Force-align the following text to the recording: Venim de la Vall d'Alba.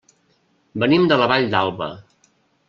Venim 0.83 1.05
de 1.11 1.19
la 1.23 1.27
Vall 1.33 1.47
d'Alba. 1.53 1.91